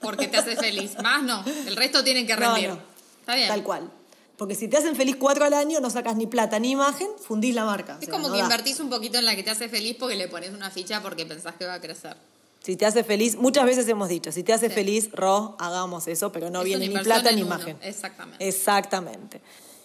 [0.00, 0.92] porque te hace feliz.
[1.02, 1.44] Más no.
[1.66, 2.70] El resto tienen que rendir.
[2.70, 2.78] no.
[3.20, 3.48] Está bien.
[3.48, 3.90] Tal cual.
[4.36, 7.54] Porque si te hacen feliz cuatro al año, no sacas ni plata ni imagen, fundís
[7.54, 7.94] la marca.
[7.96, 8.44] O Es sea, como no que da.
[8.46, 11.24] invertís un poquito en la que te hace feliz porque le pones una ficha porque
[11.26, 12.16] pensás que va a crecer.
[12.64, 14.74] Si te hace feliz, muchas veces hemos dicho, si te hace Sí.
[14.74, 17.54] feliz, Ro, hagamos eso, pero no Es viene ni plata ni uno.
[17.54, 17.76] imagen.
[17.82, 18.48] Exactamente.
[18.48, 19.40] Exactamente.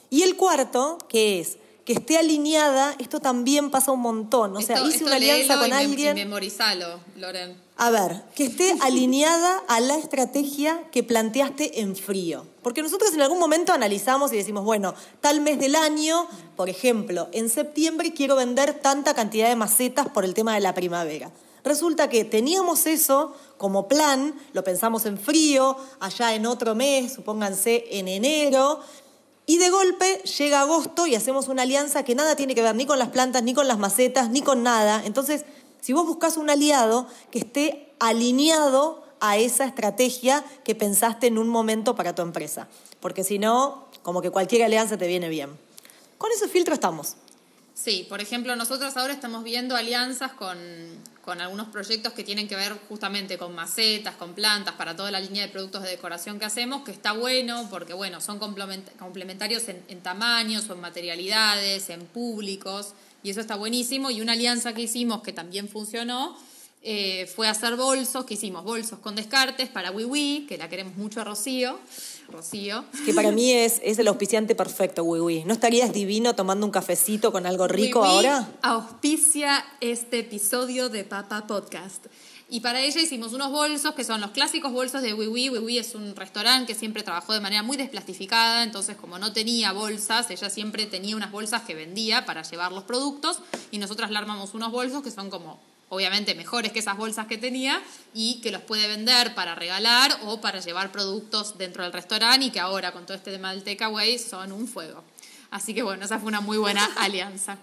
[0.10, 1.58] Y el cuarto, que es
[1.88, 4.58] que esté alineada, esto también pasa un montón.
[4.58, 6.18] O sea, Esto- hice esto una alianza con y alguien.
[6.18, 7.56] Y memorizalo, Loren.
[7.78, 12.46] A ver, que esté alineada a la estrategia que planteaste en frío.
[12.62, 17.30] Porque nosotros en algún momento analizamos y decimos, bueno, tal mes del año, por ejemplo,
[17.32, 21.32] en septiembre quiero vender tanta cantidad de macetas por el tema de la primavera.
[21.64, 27.86] Resulta que teníamos eso como plan, lo pensamos en frío, allá en otro mes, supónganse
[27.92, 28.82] en enero,
[29.50, 32.86] y de golpe llega agosto y hacemos una alianza que nada tiene que ver ni
[32.86, 35.02] con las plantas, ni con las macetas, ni con nada.
[35.06, 35.46] Entonces,
[35.80, 41.48] si vos buscas un aliado que esté alineado a esa estrategia que pensaste en un
[41.48, 42.68] momento para tu empresa.
[43.00, 45.58] Porque si no, como que cualquier alianza te viene bien.
[46.18, 47.16] Con ese filtro estamos.
[47.88, 50.58] Sí, por ejemplo, nosotros ahora estamos viendo alianzas con,
[51.24, 55.22] con algunos proyectos que tienen que ver justamente con macetas, con plantas, para toda la
[55.22, 59.70] línea de productos de decoración que hacemos, que está bueno porque, bueno, son complement- complementarios
[59.70, 62.92] en, en tamaños en materialidades, en públicos,
[63.24, 64.12] y eso está buenísimo.
[64.12, 66.38] Y una alianza que hicimos que también funcionó
[66.84, 71.22] eh, fue hacer bolsos, que hicimos bolsos con descartes para WiWi, que la queremos mucho
[71.22, 71.80] a Rocío.
[72.28, 72.84] Rocío.
[73.06, 75.46] Que para mí es, es el auspiciante perfecto, Wiwi.
[75.46, 78.50] ¿No estarías divino tomando un cafecito con algo rico Wiwi ahora?
[78.62, 82.08] Auspicia este episodio de Papa Podcast.
[82.50, 85.50] Y para ella hicimos unos bolsos que son los clásicos bolsos de Wiwi.
[85.50, 89.74] Wiwi es un restaurante que siempre trabajó de manera muy desplastificada, entonces como no tenía
[89.74, 94.18] bolsas, ella siempre tenía unas bolsas que vendía para llevar los productos y nosotras le
[94.18, 97.82] armamos unos bolsos que son como obviamente mejores que esas bolsas que tenía
[98.14, 102.52] y que los puede vender para regalar o para llevar productos dentro del restaurante y
[102.52, 105.04] que ahora con todo este tema del takeaway son un fuego.
[105.52, 107.58] Así que bueno, esa fue una muy buena alianza.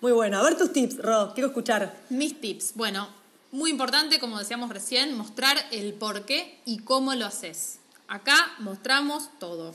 [0.00, 0.38] Muy bueno.
[0.38, 1.32] A ver tus tips, Ro.
[1.34, 1.94] Quiero escuchar.
[2.08, 2.72] Mis tips.
[2.74, 3.08] Bueno,
[3.52, 7.78] muy importante, como decíamos recién, mostrar el por qué y cómo lo haces.
[8.08, 9.74] Acá mostramos todo.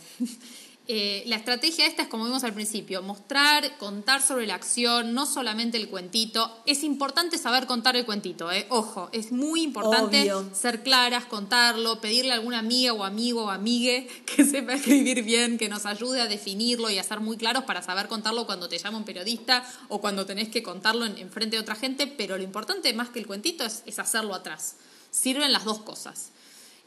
[0.88, 5.26] Eh, la estrategia esta es como vimos al principio, mostrar, contar sobre la acción, no
[5.26, 6.62] solamente el cuentito.
[6.67, 8.67] Es importante saber contar el cuentito, ¿eh?
[8.69, 10.54] ojo, es muy importante Obvio.
[10.54, 15.58] ser claras, contarlo, pedirle a alguna amiga o amigo o amigue que sepa escribir bien,
[15.58, 18.78] que nos ayude a definirlo y a ser muy claros para saber contarlo cuando te
[18.78, 22.38] llama un periodista o cuando tenés que contarlo en, en frente de otra gente, pero
[22.38, 24.76] lo importante más que el cuentito es, es hacerlo atrás.
[25.10, 26.32] Sirven las dos cosas.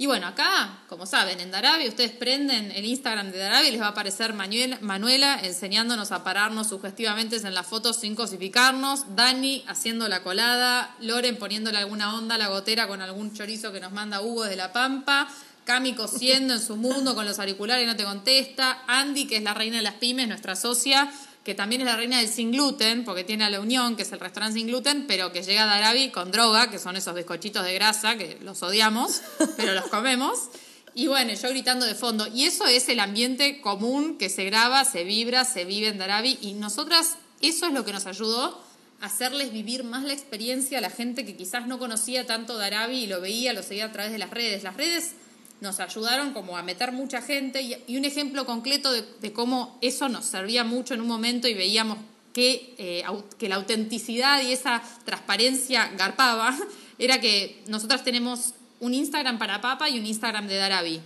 [0.01, 3.81] Y bueno, acá, como saben, en Darabi, ustedes prenden el Instagram de Darabi y les
[3.81, 10.07] va a aparecer Manuela, enseñándonos a pararnos sugestivamente en las fotos sin cosificarnos, Dani haciendo
[10.09, 14.21] la colada, Loren poniéndole alguna onda a la gotera con algún chorizo que nos manda
[14.21, 15.29] Hugo de La Pampa,
[15.65, 19.43] Cami cosiendo en su mundo con los auriculares y no te contesta, Andy, que es
[19.43, 21.11] la reina de las pymes, nuestra socia,
[21.49, 24.13] que también es la reina del sin gluten, porque tiene a La Unión, que es
[24.13, 27.65] el restaurante sin gluten, pero que llega a Darabi con droga, que son esos bizcochitos
[27.65, 29.23] de grasa, que los odiamos,
[29.57, 30.51] pero los comemos.
[30.93, 32.27] Y bueno, yo gritando de fondo.
[32.27, 36.37] Y eso es el ambiente común que se graba, se vibra, se vive en Darabi.
[36.43, 38.63] Y nosotras, eso es lo que nos ayudó
[39.01, 43.05] a hacerles vivir más la experiencia a la gente que quizás no conocía tanto Darabi
[43.05, 44.65] y lo veía, lo seguía a través de las redes.
[44.65, 45.15] Las redes
[45.61, 49.79] nos ayudaron como a meter mucha gente y, y un ejemplo concreto de, de cómo
[49.81, 51.99] eso nos servía mucho en un momento y veíamos
[52.38, 56.57] que, eh, la autenticidad y esa transparencia garpaba,
[56.99, 61.01] era que nosotras tenemos un Instagram para Papa y un Instagram de Darabi.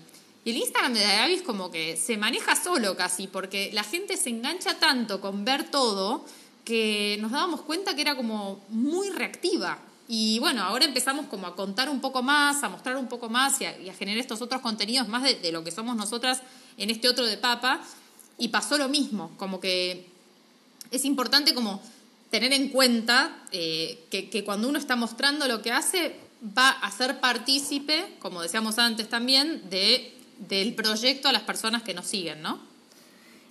[0.45, 4.19] Y el Instagram de Darabi es como que se maneja solo casi, porque la gente
[4.19, 6.27] se engancha tanto con ver todo
[6.67, 9.79] que nos dábamos cuenta que era como muy reactiva.
[10.15, 13.59] Y bueno, ahora empezamos como a contar un poco más, a mostrar un poco más
[13.63, 16.43] y a, generar estos otros contenidos más de, lo que somos nosotras
[16.77, 17.81] en este otro de Papa.
[18.37, 20.07] Y pasó lo mismo, como que
[20.91, 21.83] es importante como
[22.29, 26.91] tener en cuenta eh, que, que cuando uno está mostrando lo que hace, va a
[26.91, 32.43] ser partícipe, como decíamos antes también, de, del proyecto a las personas que nos siguen,
[32.43, 32.61] ¿no?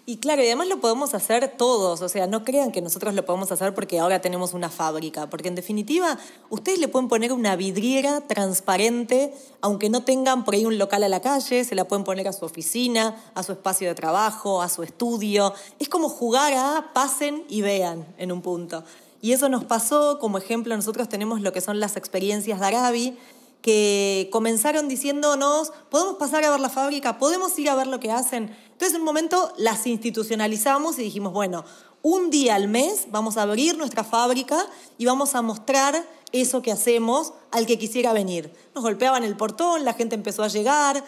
[0.04, 3.24] Y claro, y además lo podemos hacer todos, o sea, no crean que nosotros lo
[3.24, 6.18] podemos hacer porque ahora tenemos una fábrica, porque en definitiva
[6.50, 11.10] ustedes le pueden poner una vidriera transparente, aunque no tengan por ahí un local a
[11.10, 14.70] la calle, se la pueden poner a su oficina, a su espacio de trabajo, a
[14.70, 15.54] su estudio.
[15.78, 18.84] Es como jugar a pasen y vean en un punto.
[19.22, 23.18] Y eso nos pasó, como ejemplo, nosotros tenemos lo que son las experiencias de Arabi,
[23.62, 28.12] que comenzaron diciéndonos, podemos pasar a ver la fábrica, podemos ir a ver lo que
[28.12, 28.56] hacen.
[28.72, 31.64] Entonces en un momento las institucionalizamos y dijimos, bueno,
[32.02, 34.66] un día al mes vamos a abrir nuestra fábrica
[34.98, 38.52] y vamos a mostrar eso que hacemos al que quisiera venir.
[38.74, 41.04] Nos golpeaban el portón, la gente empezó a llegar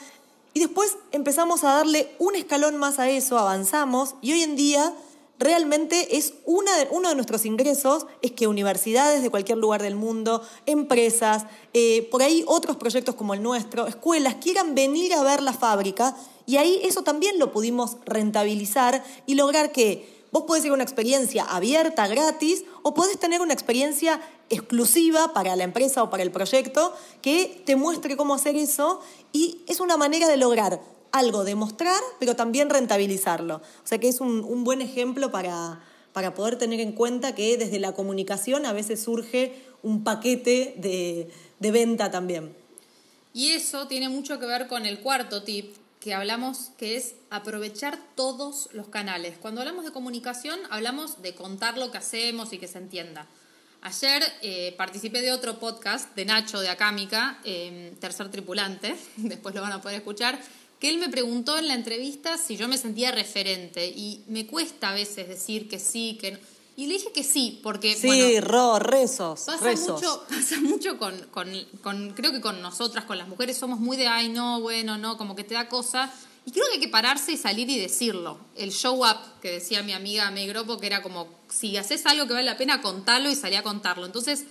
[0.54, 4.94] y después empezamos a darle un escalón más a eso, avanzamos y hoy en día
[5.39, 9.96] realmente es una de, uno de nuestros ingresos es que universidades de cualquier lugar del
[9.96, 15.41] mundo, empresas, eh, por ahí otros proyectos como el nuestro, escuelas, quieran venir a ver
[15.41, 16.15] la fábrica
[16.46, 20.82] y ahí eso también lo pudimos rentabilizar y lograr que Vos podés ir a una
[20.82, 24.19] experiencia abierta, gratis, o podés tener una experiencia
[24.50, 26.91] exclusiva para la empresa o para el proyecto
[27.22, 29.00] que te muestre cómo hacer eso
[29.32, 30.82] y es una manera de lograr
[31.13, 33.58] algo, demostrar, pero también rentabilizarlo.
[33.58, 37.80] O sea que es un, buen ejemplo para, para poder tener en cuenta que desde
[37.80, 42.56] la comunicación a veces surge un paquete de, de venta también.
[43.32, 47.97] Y eso tiene mucho que ver con el cuarto tip, que hablamos que es aprovechar
[48.15, 49.38] todos los canales.
[49.38, 53.28] Cuando hablamos de comunicación, hablamos de contar lo que hacemos y que se entienda.
[53.86, 59.62] Ayer eh, participé de otro podcast de Nacho de Acámica, em, Tercer Tripulante, después lo
[59.62, 60.39] van a poder escuchar,
[60.84, 64.89] que él me preguntó en la entrevista si yo me sentía referente y me cuesta
[64.89, 66.39] a veces decir que sí, que no.
[66.76, 67.96] Y le dije que sí, porque.
[67.96, 69.43] Sí, ro, rezos.
[69.46, 73.96] Pasa mucho, pasa mucho con, con, Creo que con nosotras, con las mujeres, somos muy
[73.96, 76.12] de ay, no, bueno, no, como que te da cosa.
[76.46, 78.38] Y creo que hay que pararse y salir y decirlo.
[78.58, 82.28] El show up, que decía mi amiga May Gropo, que era como, si haces algo
[82.28, 84.06] que vale la pena, contalo y salí a contarlo.
[84.06, 84.43] Entonces,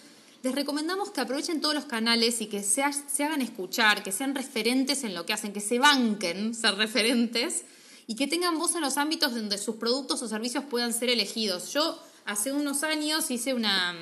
[0.43, 4.35] les recomendamos que aprovechen todos los canales y que se, se hagan escuchar, que sean
[4.35, 7.65] referentes en lo que hacen, que se banquen ser referentes
[8.09, 11.73] y que tengan voz en los ámbitos donde sus productos o servicios puedan ser elegidos.
[11.73, 13.95] Yo hace unos años hice una,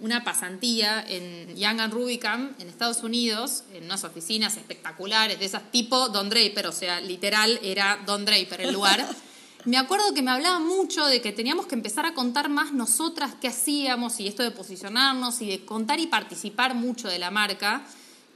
[0.00, 5.70] una pasantía en Young and Rubicam en Estados Unidos, en unas oficinas espectaculares, de esas
[5.70, 9.06] tipo Don Draper, o sea, literal era Don Draper el lugar.
[9.64, 13.34] me acuerdo que me hablaba mucho de que teníamos que empezar a contar más nosotras
[13.40, 17.84] qué hacíamos y esto de posicionarnos y de contar y participar mucho de la marca.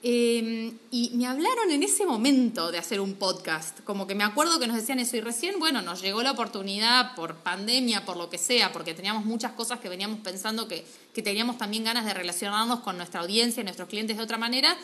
[0.01, 4.61] Em, y me hablaron en ese momento de hacer un podcast, como que me acuerdo
[4.61, 8.31] que nos decían eso y recién, bueno, nos llegó la oportunidad por pandemia, por lo
[8.31, 12.15] que sea, porque teníamos muchas cosas que veníamos pensando que, que teníamos también ganas de
[12.15, 14.77] relacionarnos con nuestra audiencia, nuestros clientes de otra manera,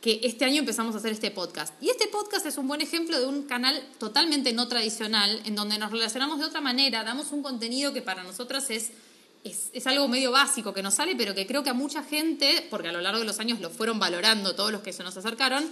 [0.00, 1.74] que este año empezamos a hacer este podcast.
[1.82, 5.78] Y este podcast es un buen ejemplo de un canal totalmente no tradicional, en donde
[5.78, 8.92] nos relacionamos de otra manera, damos un contenido que para nosotras es
[9.50, 12.88] es, algo medio básico que nos sale, pero que creo que a mucha gente, porque
[12.88, 15.64] a lo largo de los años lo fueron valorando todos los que se nos acercaron,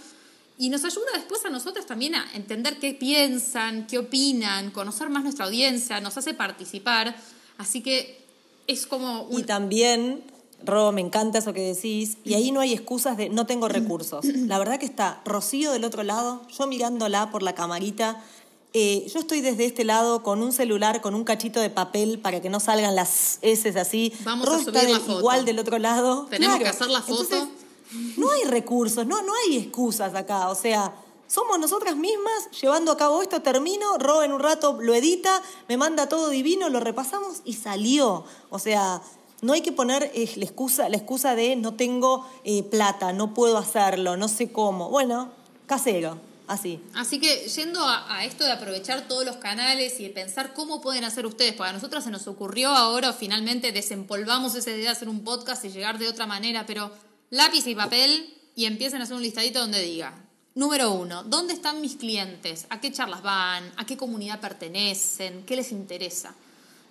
[0.56, 5.24] y nos ayuda después a nosotras también a entender qué piensan, qué opinan, conocer más
[5.24, 7.16] nuestra audiencia, nos hace participar.
[7.58, 8.24] Así que
[8.68, 9.28] es como...
[9.37, 10.22] Y también,
[10.64, 14.24] Ro, me encanta eso que decís, y ahí no hay excusas de no tengo recursos.
[14.24, 18.22] La verdad que está Rocío del otro lado, yo mirándola por la camarita,
[18.77, 22.42] eh, yo estoy desde este lado con un celular, con un cachito de papel para
[22.42, 24.12] que no salgan las S así.
[24.24, 25.18] Vamos a subir la foto.
[25.20, 26.27] igual del otro lado.
[26.29, 27.48] Tenemos que hacer la foto.
[28.16, 30.48] no hay recursos, no, no hay excusas acá.
[30.48, 30.92] O sea,
[31.29, 35.77] somos nosotras mismas llevando a cabo esto, termino, Ro en un rato lo edita, me
[35.77, 38.24] manda todo divino, lo repasamos y salió.
[38.50, 39.03] O sea,
[39.42, 43.35] no hay que poner eh, la, excusa, la excusa de no tengo eh, plata, no
[43.35, 44.88] puedo hacerlo, no sé cómo.
[44.90, 45.31] Bueno,
[45.66, 46.18] casero.
[46.47, 46.79] Así.
[46.94, 51.05] Así que yendo a, esto de aprovechar todos los canales y de pensar cómo pueden
[51.05, 55.09] hacer ustedes, porque a nosotros se nos ocurrió ahora finalmente desempolvamos esa idea de hacer
[55.09, 56.90] un podcast y llegar de otra manera, pero
[57.31, 60.14] lápiz y papel y empiecen a hacer un listadito donde diga,
[60.55, 62.66] número uno, ¿dónde están mis clientes?
[62.68, 63.73] ¿A qué charlas van?
[63.79, 65.44] ¿A qué comunidad pertenecen?
[65.47, 66.35] ¿Qué les interesa?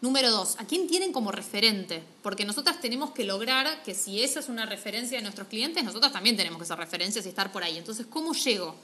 [0.03, 2.03] Número dos, ¿a quién tienen como referente?
[2.21, 6.11] Porque nosotras tenemos que lograr que si esa es una referencia de nuestros clientes, nosotras
[6.11, 7.77] también tenemos que ser referencias y estar por ahí.
[7.77, 8.75] Entonces, ¿cómo llego?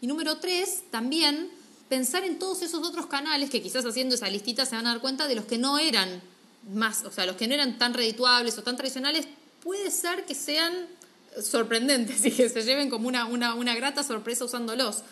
[0.00, 1.50] Y número tres, también
[1.90, 5.02] pensar en todos esos otros canales que quizás haciendo esa listita se van a dar
[5.02, 6.22] cuenta de los que no eran
[6.72, 9.28] más, o sea, los que no eran tan redituables o tan tradicionales,
[9.62, 10.72] puede ser que sean
[11.42, 15.02] sorprendentes y que se lleven como una, una, una grata sorpresa usándolos.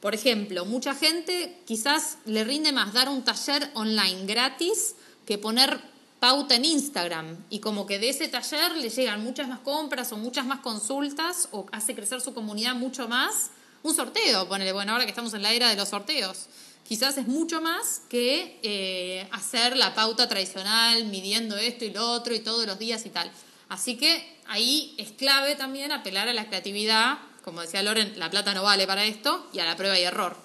[0.00, 4.94] Por ejemplo, mucha gente quizás le rinde más dar un taller online gratis
[5.30, 5.80] que poner
[6.18, 10.16] pauta en Instagram y como que de ese taller le llegan muchas más compras o
[10.16, 13.50] muchas más consultas o hace crecer su comunidad mucho más
[13.84, 16.46] un sorteo, ponele, bueno, ahora que estamos en la era de los sorteos,
[16.82, 22.34] quizás es mucho más que eh, hacer la pauta tradicional, midiendo esto y lo otro
[22.34, 23.30] y todos los días y tal.
[23.68, 28.52] Así que ahí es clave también apelar a la creatividad, como decía Loren, la plata
[28.52, 30.36] no vale para esto, y a la prueba y error.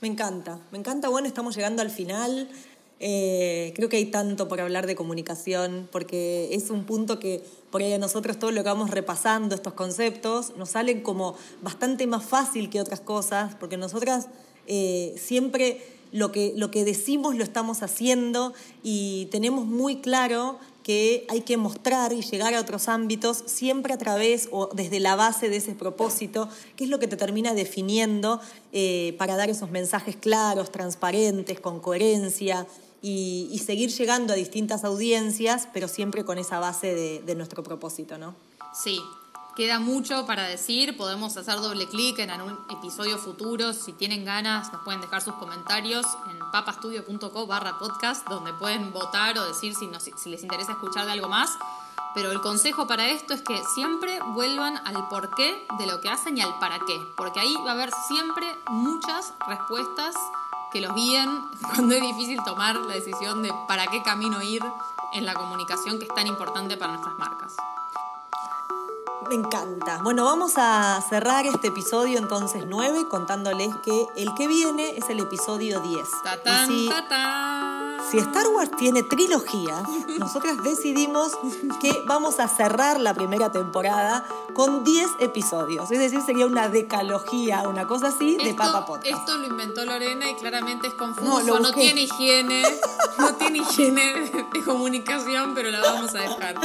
[0.00, 2.48] Me encanta, me encanta, bueno, estamos llegando al final.
[3.02, 7.80] Eh, creo que hay tanto por hablar de comunicación, porque es un punto que por
[7.80, 12.24] ahí a nosotros todo lo que vamos repasando, estos conceptos, nos salen como bastante más
[12.24, 14.28] fácil que otras cosas, porque nosotras
[14.66, 15.80] eh, siempre
[16.12, 21.56] lo que, lo que decimos lo estamos haciendo y tenemos muy claro que hay que
[21.56, 25.74] mostrar y llegar a otros ámbitos siempre a través o desde la base de ese
[25.74, 28.40] propósito, que es lo que te termina definiendo
[28.72, 32.66] eh, para dar esos mensajes claros, transparentes, con coherencia
[33.02, 38.18] y, seguir llegando a distintas audiencias, pero siempre con esa base de, de nuestro propósito,
[38.18, 38.34] ¿no?
[38.72, 39.00] Sí,
[39.56, 44.72] queda mucho para decir, podemos hacer doble clic en algún episodio futuro, si tienen ganas
[44.72, 49.88] nos pueden dejar sus comentarios en papastudio.co barra podcast, donde pueden votar o decir si,
[50.16, 51.50] si les interesa escuchar de algo más.
[52.14, 56.36] Pero el consejo para esto es que siempre vuelvan al porqué de lo que hacen
[56.36, 60.16] y al para qué, porque ahí va a haber siempre muchas respuestas
[60.72, 61.28] que los guíen
[61.62, 64.62] cuando es difícil tomar la decisión de para qué camino ir
[65.12, 67.56] en la comunicación que es tan importante para nuestras marcas.
[69.30, 70.00] Me encanta.
[70.02, 75.20] Bueno, vamos a cerrar este episodio entonces 9 contándoles que el que viene es el
[75.20, 76.08] episodio 10.
[76.66, 76.90] si,
[78.10, 79.84] si Star Wars tiene trilogía,
[80.18, 81.30] nosotras decidimos
[81.80, 85.92] que vamos a cerrar la primera temporada con 10 episodios.
[85.92, 89.16] Es decir, sería una decalogía, una cosa así, de Papa Podcast.
[89.16, 91.40] Esto lo inventó Lorena y claramente es confuso.
[91.44, 92.64] No, no tiene higiene,
[93.16, 96.56] no tiene higiene de comunicación, pero la vamos a dejar.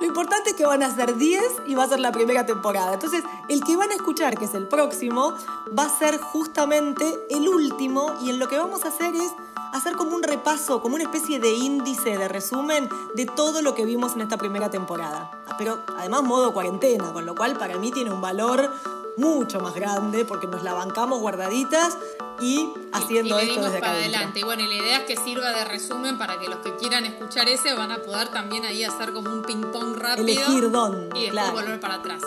[0.00, 2.94] Lo importante es que van a ser 10 y va a ser la primera temporada.
[2.94, 5.34] Entonces, el que van a escuchar, que es el próximo,
[5.78, 9.30] va a ser justamente el último y en lo que vamos a hacer es
[9.74, 13.84] hacer como un repaso, como una especie de índice, de resumen de todo lo que
[13.84, 15.30] vimos en esta primera temporada.
[15.58, 18.72] Pero además modo cuarentena, con lo cual para mí tiene un valor
[19.16, 21.98] mucho más grande porque nos la bancamos guardaditas
[22.40, 24.40] y haciendo esto desde para adelante.
[24.40, 27.48] Y bueno, la idea es que sirva de resumen para que los que quieran escuchar
[27.48, 30.26] ese van a poder también ahí hacer como un ping-pong rápido.
[30.26, 31.18] Elegir dónde.
[31.18, 32.22] Y después volver para atrás.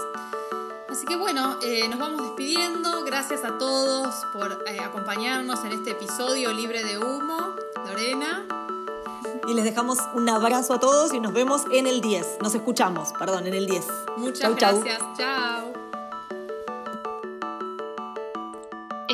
[0.89, 3.03] Así que bueno, eh, nos vamos despidiendo.
[3.03, 7.55] Gracias a todos por eh, acompañarnos en este episodio libre de humo.
[7.88, 8.45] Lorena.
[9.47, 12.38] Y les dejamos un abrazo a todos y nos vemos en el 10.
[12.41, 13.86] Nos escuchamos, perdón, en el 10.
[14.17, 14.99] Muchas gracias.
[15.17, 15.82] Chao.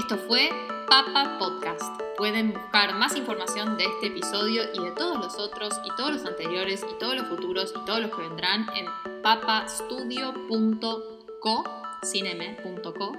[0.10, 0.50] Esto fue
[0.90, 2.02] Papa Podcast.
[2.18, 6.26] Pueden buscar más información de este episodio y de todos los otros y todos los
[6.26, 8.88] anteriores y todos los futuros y todos los que vendrán en
[9.22, 11.64] papastudio.co,
[12.04, 13.12] cineme.co,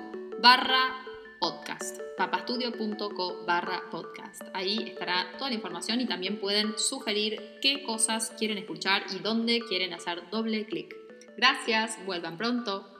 [0.42, 1.06] barra
[1.38, 2.00] podcast.
[2.16, 4.42] papastudio.co barra podcast.
[4.52, 9.60] Ahí estará toda la información y también pueden sugerir qué cosas quieren escuchar y dónde
[9.60, 10.96] quieren hacer doble clic.
[11.36, 12.99] Gracias, vuelvan pronto.